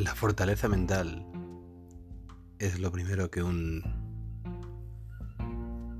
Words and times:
La 0.00 0.14
fortaleza 0.14 0.66
mental 0.66 1.26
es 2.58 2.80
lo 2.80 2.90
primero 2.90 3.30
que 3.30 3.42
un 3.42 3.82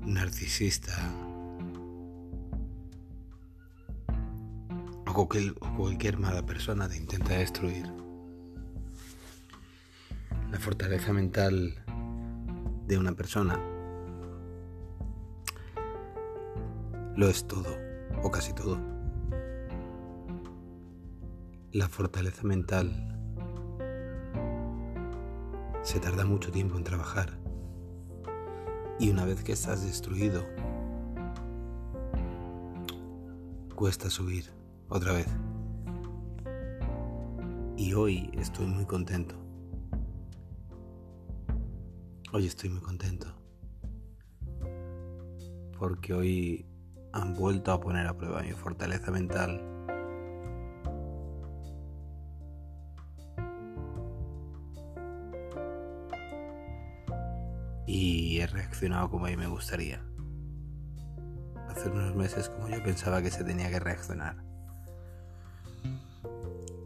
narcisista 0.03 0.91
o 5.05 5.27
cualquier, 5.77 6.17
mala 6.17 6.43
persona 6.43 6.89
te 6.89 6.97
intenta 6.97 7.35
destruir. 7.35 7.85
La 10.49 10.57
fortaleza 10.57 11.13
mental 11.13 11.75
de 12.87 12.97
una 12.97 13.11
persona 13.11 13.59
lo 17.15 17.29
es 17.29 17.45
todo, 17.45 17.77
o 18.23 18.31
casi 18.31 18.51
todo. 18.53 18.79
La 21.71 21.87
fortaleza 21.87 22.41
mental 22.41 23.20
se 25.83 25.99
tarda 25.99 26.25
mucho 26.25 26.51
tiempo 26.51 26.77
en 26.77 26.83
trabajar. 26.83 27.37
Y 28.99 29.09
una 29.09 29.25
vez 29.25 29.43
que 29.43 29.53
estás 29.53 29.83
destruido, 29.83 30.43
cuesta 33.75 34.09
subir 34.09 34.45
otra 34.89 35.13
vez. 35.13 35.27
Y 37.77 37.93
hoy 37.93 38.29
estoy 38.37 38.67
muy 38.67 38.85
contento. 38.85 39.35
Hoy 42.31 42.45
estoy 42.45 42.69
muy 42.69 42.81
contento. 42.81 43.27
Porque 45.79 46.13
hoy 46.13 46.65
han 47.11 47.33
vuelto 47.33 47.71
a 47.71 47.81
poner 47.81 48.05
a 48.05 48.15
prueba 48.15 48.43
mi 48.43 48.51
fortaleza 48.51 49.09
mental 49.09 49.70
y 57.85 58.39
he 58.39 58.47
reaccionado 58.47 59.09
como 59.09 59.25
a 59.25 59.29
mí 59.29 59.37
me 59.37 59.47
gustaría. 59.47 60.01
Hace 61.69 61.89
unos 61.89 62.15
meses 62.15 62.49
como 62.49 62.67
yo 62.67 62.83
pensaba 62.83 63.21
que 63.21 63.31
se 63.31 63.43
tenía 63.43 63.69
que 63.69 63.79
reaccionar. 63.79 64.37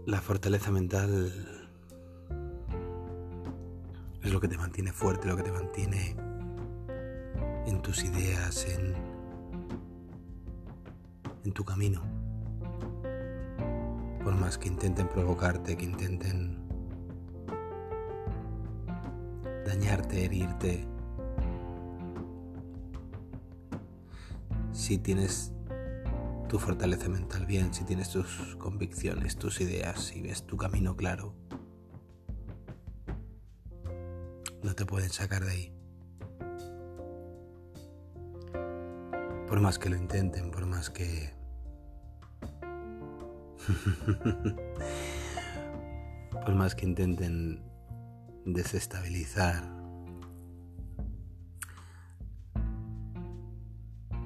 La 0.05 0.21
fortaleza 0.21 0.71
mental 0.71 1.33
es 4.21 4.31
lo 4.31 4.39
que 4.39 4.47
te 4.47 4.57
mantiene 4.57 4.91
fuerte, 4.91 5.27
lo 5.27 5.35
que 5.35 5.43
te 5.43 5.52
mantiene 5.52 6.15
en 7.65 7.81
tus 7.81 8.03
ideas, 8.03 8.67
en, 8.67 8.93
en 11.43 11.52
tu 11.52 11.63
camino. 11.63 12.02
Por 14.23 14.35
más 14.35 14.57
que 14.57 14.67
intenten 14.67 15.07
provocarte, 15.07 15.75
que 15.77 15.85
intenten 15.85 16.64
dañarte, 19.66 20.23
herirte. 20.23 20.88
Si 24.71 24.99
tienes 24.99 25.52
tu 26.47 26.59
fortaleza 26.59 27.09
mental 27.09 27.45
bien, 27.45 27.73
si 27.73 27.83
tienes 27.83 28.11
tus 28.11 28.55
convicciones, 28.58 29.36
tus 29.38 29.59
ideas, 29.61 29.99
si 29.99 30.21
ves 30.21 30.45
tu 30.45 30.58
camino 30.58 30.95
claro, 30.95 31.33
no 34.61 34.75
te 34.75 34.86
pueden 34.86 35.09
sacar 35.09 35.43
de 35.43 35.52
ahí. 35.52 35.71
Por 39.47 39.59
más 39.59 39.80
que 39.80 39.89
lo 39.89 39.95
intenten, 39.95 40.52
por 40.52 40.67
más 40.67 40.89
que... 40.89 41.33
por 46.45 46.53
más 46.53 46.75
que 46.75 46.86
intenten 46.86 47.64
desestabilizar. 48.45 49.63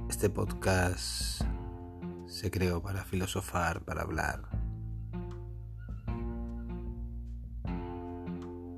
Este 0.09 0.29
podcast 0.29 1.41
se 2.27 2.51
creó 2.51 2.81
para 2.81 3.05
filosofar, 3.05 3.85
para 3.85 4.01
hablar. 4.01 4.49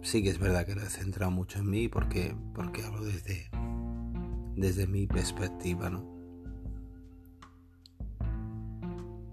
Sí 0.03 0.21
que 0.21 0.29
es 0.29 0.39
verdad 0.39 0.65
que 0.65 0.75
lo 0.75 0.81
he 0.81 0.89
centrado 0.89 1.31
mucho 1.31 1.59
en 1.59 1.69
mí 1.69 1.87
porque, 1.87 2.35
porque 2.53 2.83
hablo 2.83 3.03
desde, 3.03 3.49
desde 4.55 4.85
mi 4.85 5.07
perspectiva, 5.07 5.89
¿no? 5.89 6.11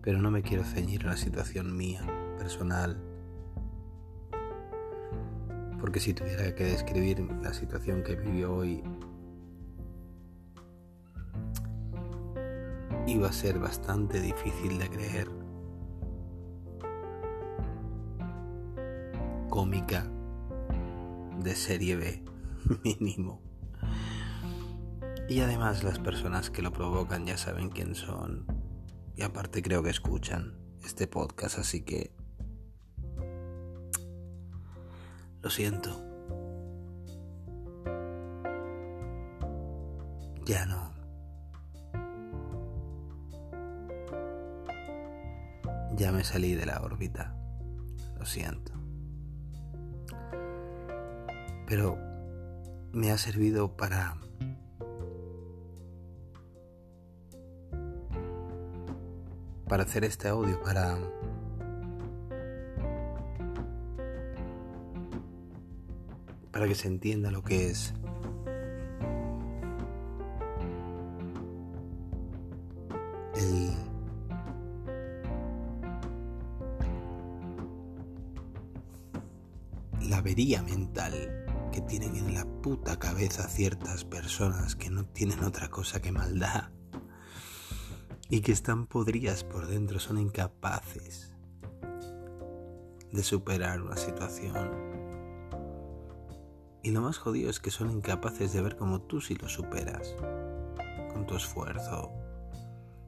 Pero 0.03 0.19
no 0.19 0.31
me 0.31 0.43
quiero 0.43 0.65
ceñir 0.65 1.05
a 1.05 1.11
la 1.11 1.17
situación 1.17 1.77
mía, 1.77 2.01
personal, 2.39 3.08
porque 5.81 6.01
si 6.01 6.15
tuviera 6.15 6.55
que 6.55 6.65
describir 6.65 7.21
la 7.43 7.53
situación 7.53 8.03
que 8.03 8.17
vivió 8.17 8.55
hoy, 8.55 8.83
iba 13.07 13.29
a 13.29 13.33
ser 13.33 13.59
bastante 13.59 14.21
difícil 14.21 14.79
de 14.79 14.89
creer. 14.89 15.29
Cómica 19.49 20.07
de 21.43 21.55
serie 21.55 21.97
B, 21.97 22.23
mínimo. 22.85 23.41
Y 25.29 25.41
además 25.41 25.85
las 25.85 25.99
personas 25.99 26.51
que 26.51 26.63
lo 26.63 26.73
provocan 26.73 27.27
ya 27.27 27.37
saben 27.37 27.69
quién 27.71 27.95
son. 27.95 28.47
Y 29.17 29.23
aparte 29.23 29.63
creo 29.63 29.83
que 29.83 29.91
escuchan 29.91 30.55
este 30.85 31.07
podcast, 31.07 31.59
así 31.59 31.83
que 31.83 32.18
Lo 35.43 35.51
siento. 35.51 36.05
Ya 40.45 40.67
no. 40.67 40.93
Ya 45.97 46.13
me 46.13 46.25
salí 46.25 46.55
de 46.55 46.67
la 46.67 46.81
órbita. 46.81 47.37
Lo 48.19 48.25
siento. 48.25 48.73
Pero 51.67 51.99
me 52.93 53.13
ha 53.13 53.19
servido 53.19 53.77
para... 53.77 54.17
Para 59.69 59.83
hacer 59.83 60.05
este 60.05 60.29
audio, 60.29 60.63
para 60.63 60.99
para 66.59 66.67
que 66.67 66.75
se 66.75 66.89
entienda 66.89 67.31
lo 67.31 67.45
que 67.45 67.71
es. 67.71 67.95
La 80.01 80.17
avería 80.17 80.65
mental 80.65 81.47
que 81.71 81.81
tienen 81.83 82.17
en 82.17 82.35
la 82.35 82.45
puta 82.45 82.99
cabeza 82.99 83.47
ciertas 83.47 84.05
personas 84.05 84.75
que 84.75 84.91
no 84.91 85.05
tienen 85.05 85.45
otra 85.45 85.69
cosa 85.69 86.03
que 86.03 86.11
maldad 86.11 86.71
y 88.31 88.41
que 88.41 88.51
están 88.51 88.89
podridas 88.89 89.45
por 89.45 89.69
dentro, 89.69 90.01
son 90.01 90.19
incapaces 90.19 91.33
de 93.13 93.23
superar 93.23 93.81
una 93.81 93.97
situación 93.97 94.98
y 96.89 96.91
lo 96.91 97.03
más 97.03 97.19
jodido 97.19 97.51
es 97.51 97.61
que 97.61 97.71
son 97.71 97.91
incapaces 97.91 98.55
de 98.55 98.63
ver 98.63 98.77
cómo 98.77 99.03
tú 99.03 99.21
sí 99.21 99.35
lo 99.35 99.47
superas. 99.47 100.17
Con 101.13 101.27
tu 101.27 101.37
esfuerzo, 101.37 102.11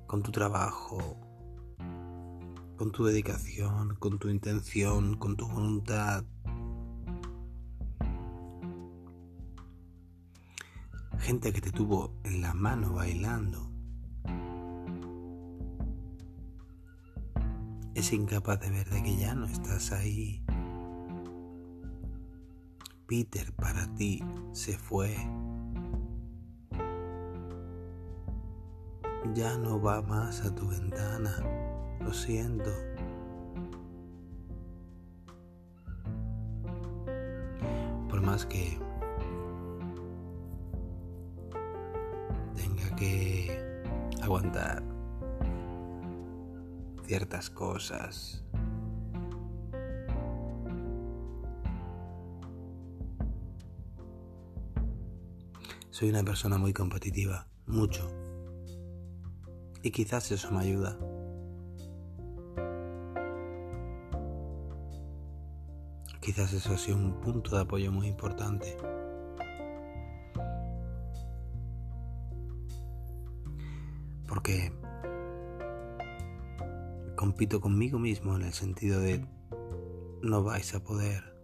con 0.06 0.22
tu 0.22 0.30
trabajo, 0.30 1.16
con 2.76 2.93
tu 2.93 3.06
dedicación, 3.06 3.94
con 3.94 4.19
tu 4.19 4.28
intención, 4.28 5.16
con 5.16 5.34
tu 5.34 5.49
voluntad. 5.49 6.25
Gente 11.20 11.50
que 11.55 11.62
te 11.62 11.70
tuvo 11.70 12.20
en 12.25 12.43
la 12.43 12.52
mano 12.52 12.93
bailando. 12.93 13.70
Es 17.94 18.12
incapaz 18.12 18.60
de 18.60 18.70
ver 18.70 18.90
de 18.90 19.02
que 19.02 19.16
ya 19.16 19.34
no 19.34 19.46
estás 19.46 19.93
ahí 19.93 20.44
Peter 23.10 23.52
para 23.54 23.92
ti 23.96 24.22
se 24.52 24.78
fue. 24.78 25.12
Ya 29.34 29.58
no 29.58 29.82
va 29.82 30.00
más 30.00 30.46
a 30.46 30.54
tu 30.54 30.68
ventana. 30.68 31.36
Lo 31.98 32.14
siento. 32.14 32.70
Por 38.08 38.22
más 38.22 38.46
que 38.46 38.78
tenga 42.54 42.94
que 42.94 43.82
aguantar 44.22 44.84
ciertas 47.02 47.50
cosas 47.50 48.44
Soy 56.00 56.08
una 56.08 56.25
persona 56.25 56.56
muy 56.56 56.73
competitiva, 56.73 57.47
mucho. 57.67 58.11
Y 59.82 59.91
quizás 59.91 60.32
eso 60.32 60.50
me 60.50 60.61
ayuda. 60.61 60.99
Quizás 66.23 66.55
eso 66.55 66.73
ha 66.73 66.94
un 66.94 67.20
punto 67.20 67.55
de 67.55 67.61
apoyo 67.61 67.93
muy 67.93 68.06
importante. 68.06 68.79
Porque 74.26 74.73
compito 77.14 77.61
conmigo 77.61 77.99
mismo 77.99 78.37
en 78.37 78.44
el 78.44 78.55
sentido 78.55 79.00
de 79.00 79.26
no 80.23 80.43
vais 80.43 80.75
a 80.75 80.82
poder, 80.82 81.37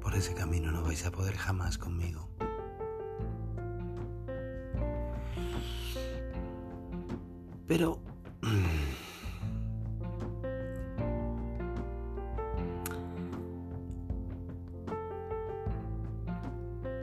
por 0.00 0.14
ese 0.14 0.32
camino 0.32 0.70
no 0.70 0.84
vais 0.84 1.04
a 1.04 1.10
poder 1.10 1.34
jamás 1.34 1.76
conmigo. 1.76 2.35
Pero 7.66 8.00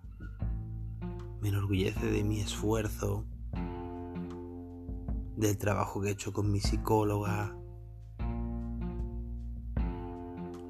me 1.39 1.48
enorgullece 1.48 2.12
de 2.12 2.25
mi 2.25 2.42
esfuerzo, 2.42 3.24
del 5.38 5.57
trabajo 5.57 6.01
que 6.01 6.10
he 6.10 6.12
hecho 6.12 6.33
con 6.33 6.51
mi 6.51 6.60
psicóloga, 6.60 7.56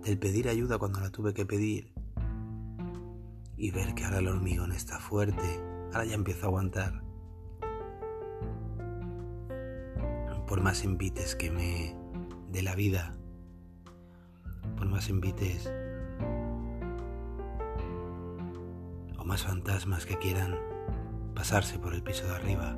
del 0.04 0.18
pedir 0.18 0.48
ayuda 0.48 0.78
cuando 0.78 1.00
la 1.00 1.10
tuve 1.10 1.34
que 1.34 1.46
pedir 1.46 1.94
y 3.58 3.72
ver 3.72 3.94
que 3.94 4.06
ahora 4.06 4.20
el 4.20 4.28
hormigón 4.28 4.72
está 4.72 5.00
fuerte, 5.00 5.60
ahora 5.94 6.06
ya 6.06 6.16
empiezo 6.16 6.46
a 6.46 6.50
aguantar. 6.50 7.10
por 10.50 10.62
más 10.62 10.84
invites 10.84 11.36
que 11.36 11.52
me 11.52 11.96
dé 12.52 12.64
la 12.64 12.74
vida, 12.74 13.16
por 14.76 14.88
más 14.88 15.08
invites 15.08 15.72
o 19.20 19.24
más 19.26 19.44
fantasmas 19.44 20.08
que 20.08 20.18
quieran 20.18 20.58
pasarse 21.36 21.78
por 21.78 21.94
el 21.94 22.02
piso 22.02 22.26
de 22.26 22.36
arriba. 22.36 22.76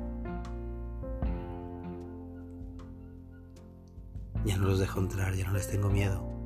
Ya 4.44 4.58
no 4.58 4.66
los 4.66 4.78
dejo 4.78 5.00
entrar, 5.00 5.32
ya 5.34 5.46
no 5.46 5.54
les 5.54 5.70
tengo 5.70 5.88
miedo. 5.88 6.41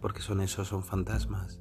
Porque 0.00 0.20
son 0.20 0.40
esos, 0.40 0.68
son 0.68 0.82
fantasmas. 0.82 1.60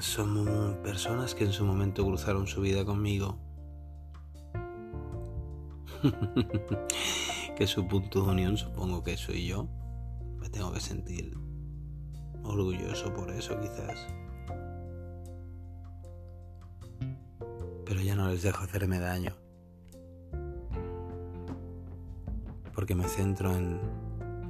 Son 0.00 0.80
personas 0.82 1.34
que 1.34 1.44
en 1.44 1.52
su 1.52 1.64
momento 1.64 2.04
cruzaron 2.06 2.46
su 2.46 2.62
vida 2.62 2.84
conmigo. 2.84 3.38
que 7.56 7.66
su 7.66 7.86
punto 7.86 8.24
de 8.24 8.30
unión 8.30 8.56
supongo 8.56 9.02
que 9.02 9.16
soy 9.18 9.46
yo. 9.46 9.68
Me 10.38 10.48
tengo 10.48 10.72
que 10.72 10.80
sentir 10.80 11.36
orgulloso 12.42 13.12
por 13.12 13.30
eso 13.30 13.60
quizás. 13.60 14.06
Pero 17.84 18.00
ya 18.00 18.14
no 18.14 18.28
les 18.30 18.42
dejo 18.42 18.64
hacerme 18.64 18.98
daño. 18.98 19.39
Porque 22.80 22.94
me 22.94 23.06
centro 23.06 23.54
en 23.54 23.78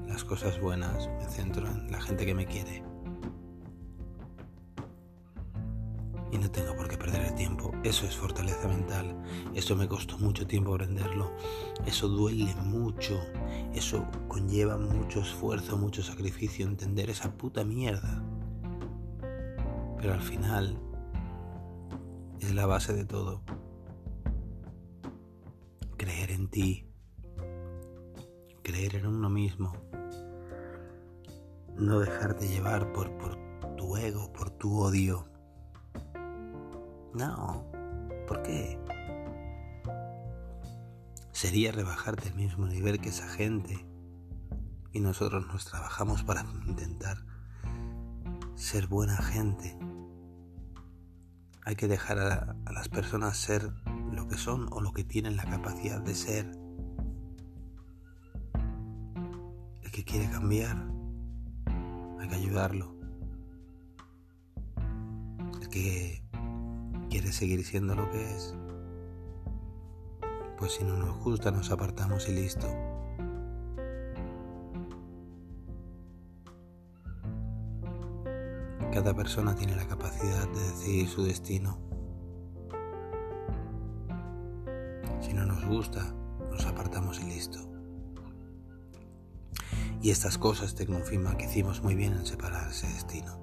las 0.06 0.22
cosas 0.22 0.60
buenas, 0.60 1.08
me 1.18 1.24
centro 1.24 1.66
en 1.66 1.90
la 1.90 2.00
gente 2.00 2.24
que 2.24 2.32
me 2.32 2.46
quiere. 2.46 2.84
y 6.30 6.38
no 6.38 6.48
tengo 6.48 6.76
por 6.76 6.86
qué 6.86 6.96
perder 6.96 7.22
el 7.22 7.34
tiempo. 7.34 7.72
Eso 7.82 8.06
es 8.06 8.16
fortaleza 8.16 8.68
mental. 8.68 9.20
Eso 9.52 9.74
me 9.74 9.88
costó 9.88 10.16
mucho 10.18 10.46
tiempo 10.46 10.72
aprenderlo. 10.72 11.32
Eso 11.86 12.06
duele 12.06 12.54
mucho. 12.54 13.18
Eso 13.74 14.06
conlleva 14.28 14.78
mucho 14.78 15.22
esfuerzo, 15.22 15.76
mucho 15.76 16.00
sacrificio 16.00 16.66
entender 16.66 17.10
esa 17.10 17.36
puta 17.36 17.64
mierda. 17.64 18.22
Pero 19.98 20.14
al 20.14 20.22
final 20.22 20.78
es 22.38 22.54
la 22.54 22.66
base 22.66 22.92
de 22.92 23.04
todo. 23.04 23.42
Creer 25.96 26.30
en 26.30 26.46
ti. 26.46 26.89
Creer 28.70 28.94
en 28.96 29.06
uno 29.06 29.28
mismo. 29.28 29.72
No 31.76 31.98
dejarte 31.98 32.46
llevar 32.46 32.92
por, 32.92 33.10
tu 33.76 33.96
ego, 33.96 34.32
por 34.32 34.50
tu 34.50 34.78
odio 34.78 35.30
no, 37.12 37.64
¿por 38.28 38.42
qué? 38.42 38.78
Sería 41.32 41.72
rebajarte 41.72 42.28
al 42.28 42.36
mismo 42.36 42.66
nivel 42.66 43.00
que 43.00 43.08
esa 43.08 43.28
gente. 43.28 43.84
Y 44.92 45.00
nosotros 45.00 45.44
nos 45.48 45.64
trabajamos 45.64 46.22
para 46.22 46.42
intentar 46.66 47.24
ser 48.54 48.86
buena 48.86 49.16
gente. 49.16 49.76
Hay 51.64 51.74
que 51.74 51.88
dejar 51.88 52.18
a, 52.18 52.56
las 52.72 52.88
personas 52.88 53.36
ser 53.36 53.72
lo 54.12 54.28
que 54.28 54.38
son 54.38 54.68
o 54.70 54.80
lo 54.80 54.92
que 54.92 55.02
tienen 55.02 55.36
la 55.36 55.44
capacidad 55.44 56.00
de 56.00 56.14
ser. 56.14 56.59
Que 60.00 60.12
quiere 60.12 60.30
cambiar, 60.30 60.76
hay 62.18 62.28
que 62.28 62.34
ayudarlo. 62.34 62.94
El 65.60 65.68
que 65.68 66.24
quiere 67.10 67.32
seguir 67.32 67.62
siendo 67.64 67.94
lo 67.94 68.10
que 68.10 68.34
es, 68.34 68.56
pues 70.56 70.72
si 70.72 70.84
no 70.84 70.96
nos 70.96 71.18
gusta 71.18 71.50
nos 71.50 71.70
apartamos 71.70 72.30
y 72.30 72.32
listo. 72.32 72.66
Cada 78.92 79.14
persona 79.14 79.54
tiene 79.54 79.76
la 79.76 79.86
capacidad 79.86 80.48
de 80.48 80.60
decidir 80.60 81.08
su 81.08 81.24
destino. 81.24 81.78
Si 85.20 85.34
no 85.34 85.44
nos 85.44 85.62
gusta, 85.66 86.14
nos 86.50 86.64
apartamos 86.64 87.20
y 87.20 87.24
listo. 87.24 87.69
Y 90.02 90.10
estas 90.10 90.38
cosas 90.38 90.74
te 90.74 90.86
confirman 90.86 91.36
que 91.36 91.44
hicimos 91.44 91.82
muy 91.82 91.94
bien 91.94 92.14
en 92.14 92.24
separar 92.24 92.70
ese 92.70 92.86
destino. 92.86 93.38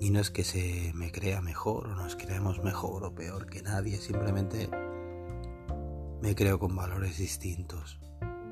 Y 0.00 0.10
no 0.10 0.20
es 0.20 0.30
que 0.30 0.44
se 0.44 0.92
me 0.94 1.10
crea 1.10 1.40
mejor 1.40 1.88
o 1.88 1.94
nos 1.94 2.14
creemos 2.14 2.62
mejor 2.62 3.04
o 3.04 3.14
peor 3.14 3.46
que 3.46 3.62
nadie, 3.62 3.98
simplemente 3.98 4.70
me 6.22 6.34
creo 6.36 6.60
con 6.60 6.74
valores 6.76 7.18
distintos, 7.18 8.00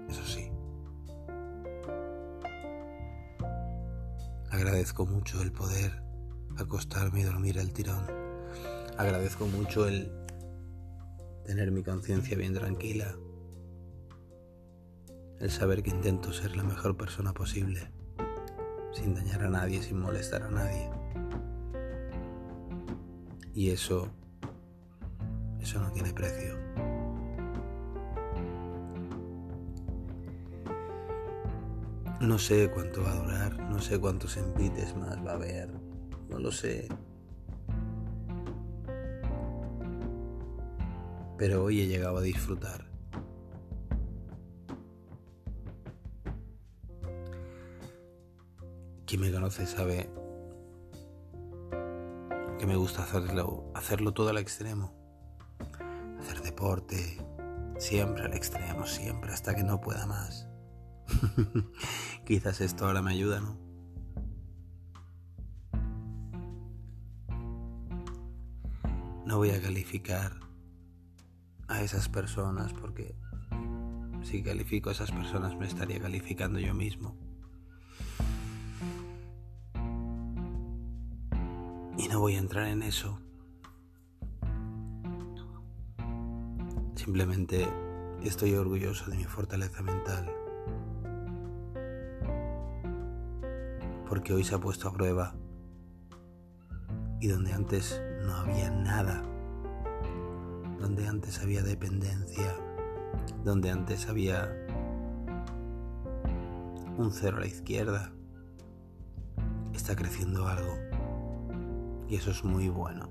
eso 0.08 0.24
sí. 0.24 0.50
Agradezco 4.50 5.06
mucho 5.06 5.40
el 5.40 5.52
poder 5.52 6.02
acostarme 6.58 7.20
y 7.20 7.24
dormir 7.24 7.58
el 7.58 7.72
tirón. 7.72 8.06
Agradezco 8.96 9.46
mucho 9.46 9.86
el 9.86 10.25
tener 11.46 11.70
mi 11.70 11.82
conciencia 11.82 12.36
bien 12.36 12.52
tranquila. 12.54 13.16
El 15.38 15.50
saber 15.50 15.82
que 15.82 15.90
intento 15.90 16.32
ser 16.32 16.56
la 16.56 16.64
mejor 16.64 16.96
persona 16.96 17.32
posible, 17.32 17.92
sin 18.92 19.14
dañar 19.14 19.44
a 19.44 19.50
nadie, 19.50 19.80
sin 19.80 20.00
molestar 20.00 20.42
a 20.42 20.50
nadie. 20.50 20.90
Y 23.54 23.70
eso, 23.70 24.08
eso 25.60 25.80
no 25.80 25.92
tiene 25.92 26.12
precio. 26.12 26.58
No 32.20 32.38
sé 32.38 32.70
cuánto 32.74 33.02
va 33.02 33.12
a 33.12 33.22
durar, 33.22 33.58
no 33.70 33.80
sé 33.80 34.00
cuántos 34.00 34.36
envites 34.36 34.96
más 34.96 35.24
va 35.24 35.32
a 35.32 35.34
haber, 35.34 35.70
no 36.28 36.38
lo 36.38 36.50
sé. 36.50 36.88
Pero 41.38 41.64
hoy 41.64 41.82
he 41.82 41.86
llegado 41.86 42.18
a 42.18 42.22
disfrutar. 42.22 42.86
Quien 49.06 49.20
me 49.20 49.30
conoce 49.30 49.66
sabe 49.66 50.10
que 52.58 52.66
me 52.66 52.76
gusta 52.76 53.02
hacerlo, 53.02 53.70
hacerlo 53.74 54.12
todo 54.12 54.30
al 54.30 54.38
extremo. 54.38 54.94
Hacer 56.18 56.40
deporte, 56.40 57.18
siempre 57.78 58.24
al 58.24 58.34
extremo, 58.34 58.86
siempre, 58.86 59.32
hasta 59.32 59.54
que 59.54 59.62
no 59.62 59.80
pueda 59.80 60.06
más. 60.06 60.48
Quizás 62.24 62.60
esto 62.60 62.86
ahora 62.86 63.02
me 63.02 63.12
ayuda, 63.12 63.40
¿no? 63.40 63.58
No 69.26 69.36
voy 69.36 69.50
a 69.50 69.60
calificar 69.60 70.45
a 71.68 71.82
esas 71.82 72.08
personas 72.08 72.72
porque 72.72 73.14
si 74.22 74.42
califico 74.42 74.88
a 74.88 74.92
esas 74.92 75.12
personas 75.12 75.56
me 75.56 75.66
estaría 75.66 76.00
calificando 76.00 76.58
yo 76.58 76.74
mismo. 76.74 77.16
Y 81.98 82.08
no 82.08 82.20
voy 82.20 82.34
a 82.34 82.38
entrar 82.38 82.66
en 82.66 82.82
eso. 82.82 83.20
Simplemente 86.94 87.68
estoy 88.22 88.54
orgulloso 88.54 89.10
de 89.10 89.16
mi 89.16 89.24
fortaleza 89.24 89.82
mental. 89.82 90.30
Porque 94.08 94.34
hoy 94.34 94.44
se 94.44 94.54
ha 94.54 94.58
puesto 94.58 94.88
a 94.88 94.92
prueba. 94.92 95.34
Y 97.20 97.28
donde 97.28 97.52
antes 97.52 98.02
no 98.24 98.34
había 98.34 98.70
nada. 98.70 99.22
Donde 100.86 101.08
antes 101.08 101.40
había 101.42 101.64
dependencia. 101.64 102.54
Donde 103.44 103.72
antes 103.72 104.08
había 104.08 104.56
un 106.96 107.10
cero 107.10 107.38
a 107.38 107.40
la 107.40 107.48
izquierda. 107.48 108.12
Está 109.74 109.96
creciendo 109.96 110.46
algo. 110.46 110.78
Y 112.08 112.14
eso 112.14 112.30
es 112.30 112.44
muy 112.44 112.68
bueno. 112.68 113.08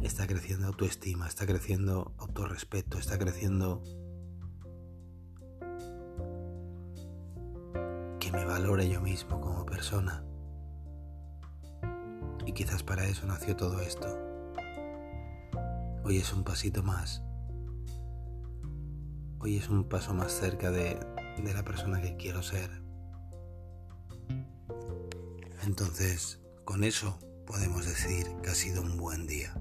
Está 0.00 0.26
creciendo 0.26 0.68
autoestima, 0.68 1.28
está 1.28 1.44
creciendo 1.44 2.14
autorrespeto, 2.16 2.96
está 2.96 3.18
creciendo 3.18 3.82
que 8.18 8.32
me 8.32 8.46
valore 8.46 8.88
yo 8.88 9.02
mismo 9.02 9.38
como 9.38 9.66
persona. 9.66 10.24
Y 12.46 12.52
quizás 12.52 12.82
para 12.82 13.04
eso 13.04 13.26
nació 13.26 13.54
todo 13.54 13.82
esto. 13.82 14.29
Hoy 16.10 16.18
es 16.18 16.32
un 16.32 16.42
pasito 16.42 16.82
más. 16.82 17.22
Hoy 19.38 19.58
es 19.58 19.68
un 19.68 19.88
paso 19.88 20.12
más 20.12 20.32
cerca 20.32 20.72
de, 20.72 20.98
de 21.40 21.54
la 21.54 21.62
persona 21.62 22.00
que 22.00 22.16
quiero 22.16 22.42
ser. 22.42 22.68
Entonces, 25.62 26.40
con 26.64 26.82
eso 26.82 27.16
podemos 27.46 27.86
decir 27.86 28.26
que 28.42 28.50
ha 28.50 28.56
sido 28.56 28.82
un 28.82 28.96
buen 28.96 29.28
día. 29.28 29.54